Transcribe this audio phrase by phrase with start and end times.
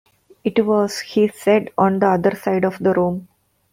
[0.43, 3.27] "It was" he said, "on the other side of the room.